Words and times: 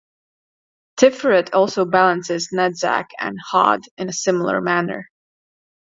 Tiferet 0.99 1.53
also 1.53 1.85
balances 1.85 2.49
Netzach 2.51 3.09
and 3.19 3.37
Hod 3.39 3.81
in 3.99 4.09
a 4.09 4.13
similar 4.13 4.59
manner. 4.59 5.07